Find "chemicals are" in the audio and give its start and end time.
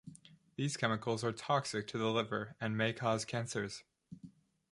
0.77-1.31